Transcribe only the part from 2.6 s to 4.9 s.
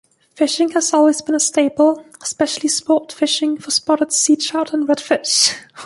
sport fishing for spotted seatrout and